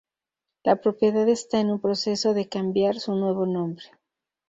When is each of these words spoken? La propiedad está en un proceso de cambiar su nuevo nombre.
La 0.63 0.77
propiedad 0.81 1.29
está 1.29 1.59
en 1.59 1.69
un 1.69 1.79
proceso 1.79 2.33
de 2.33 2.49
cambiar 2.49 2.99
su 2.99 3.13
nuevo 3.13 3.45
nombre. 3.45 3.85